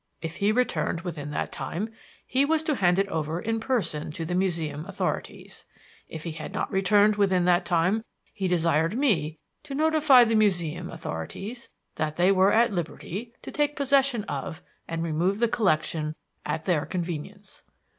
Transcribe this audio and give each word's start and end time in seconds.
If 0.19 0.37
he 0.37 0.51
returned 0.51 1.01
within 1.01 1.29
that 1.29 1.51
time 1.51 1.93
he 2.25 2.43
was 2.43 2.63
to 2.63 2.73
hand 2.73 2.97
it 2.97 3.07
over 3.09 3.39
in 3.39 3.59
person 3.59 4.11
to 4.13 4.25
the 4.25 4.33
Museum 4.33 4.83
authorities; 4.87 5.67
if 6.09 6.23
he 6.23 6.31
had 6.31 6.53
not 6.53 6.71
returned 6.71 7.17
within 7.17 7.45
that 7.45 7.65
time, 7.65 8.03
he 8.33 8.47
desired 8.47 8.97
me 8.97 9.37
to 9.61 9.75
notify 9.75 10.23
the 10.23 10.33
Museum 10.33 10.89
authorities 10.89 11.69
that 11.97 12.15
they 12.15 12.31
were 12.31 12.51
at 12.51 12.73
liberty 12.73 13.35
to 13.43 13.51
take 13.51 13.75
possession 13.75 14.23
of 14.23 14.63
and 14.87 15.03
remove 15.03 15.37
the 15.37 15.47
collection 15.47 16.15
at 16.47 16.65
their 16.65 16.87
convenience. 16.87 17.61